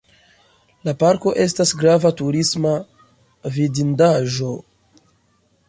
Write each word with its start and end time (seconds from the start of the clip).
La 0.87 0.93
parko 1.03 1.33
estas 1.43 1.73
grava 1.83 2.11
turisma 2.23 2.73
vidindaĵo. 3.59 4.51